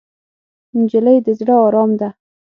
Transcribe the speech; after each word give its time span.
نجلۍ 0.79 1.17
د 1.25 1.27
زړه 1.39 1.55
ارام 1.65 1.91
ده. 1.99 2.09